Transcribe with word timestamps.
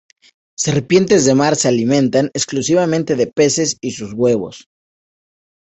Serpientes 0.57 1.25
de 1.25 1.35
mar 1.35 1.55
se 1.55 1.67
alimentan 1.67 2.31
exclusivamente 2.33 3.15
de 3.15 3.27
peces 3.27 3.77
y 3.81 3.91
sus 3.91 4.13
huevos. 4.13 4.67